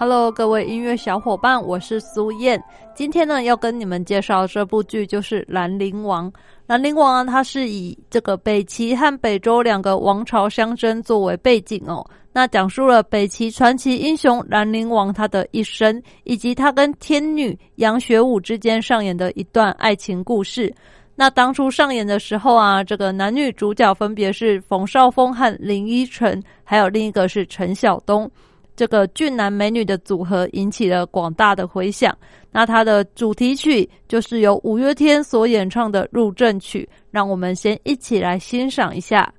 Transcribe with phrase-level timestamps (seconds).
[0.00, 2.62] Hello，各位音乐小伙伴，我是苏燕。
[2.94, 6.30] 今天呢，要跟你们介绍这部剧，就是《兰陵王》。
[6.68, 12.08] 《兰陵王》啊，它是以这个北齐和北周两个王朝相争作为背景哦。
[12.32, 20.72] 那讲述了北齐传奇英雄兰陵王他的一生，以及他跟天女杨雪舞之间上演的一段爱情故事。
[21.16, 28.30] 那当初上演的时候啊，这个男女主角分别是冯绍峰和林依晨，还有另一个是陈晓东。
[28.78, 32.16] 这个俊男美女的组合引起了广大的回响。
[32.52, 39.34] 那它的主题曲就是由五月天所演唱的《入阵曲》，让我们先一起来欣赏一下。